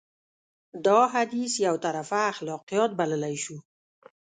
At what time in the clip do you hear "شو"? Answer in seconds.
3.43-3.57